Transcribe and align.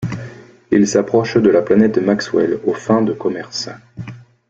Il 0.71 0.87
s'approche 0.87 1.37
de 1.37 1.51
la 1.51 1.61
planète 1.61 1.99
Maxwell, 1.99 2.59
aux 2.65 2.73
fins 2.73 3.03
de 3.03 3.13
commerce. 3.13 3.69